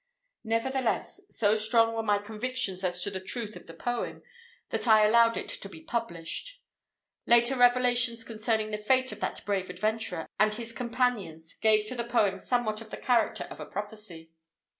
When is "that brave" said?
9.19-9.69